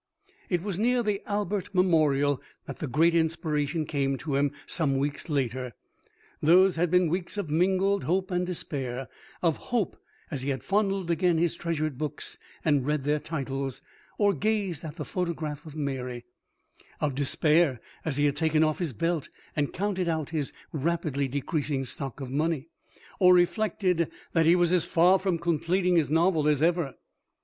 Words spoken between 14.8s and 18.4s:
at the photograph of Mary; of despair as he had